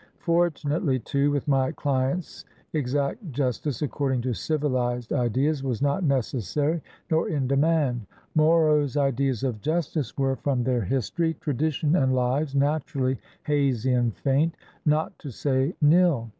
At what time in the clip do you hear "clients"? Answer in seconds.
1.71-2.43